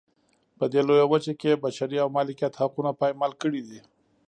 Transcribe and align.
په 0.57 0.65
دې 0.71 0.81
لویه 0.87 1.05
وچه 1.09 1.33
کې 1.39 1.47
یې 1.51 1.61
بشري 1.63 1.97
او 2.03 2.09
مالکیت 2.17 2.53
حقونه 2.61 2.91
پایمال 2.99 3.31
کړي 3.41 3.61
دي. 3.69 3.79